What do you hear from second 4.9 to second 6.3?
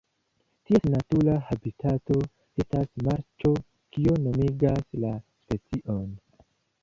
la specion.